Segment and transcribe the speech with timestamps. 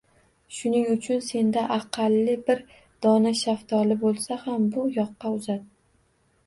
[0.59, 2.65] Shuning uchun senda aqalli bir
[3.07, 5.67] dona shaftoli bo`lsa ham bu yoqqa uzat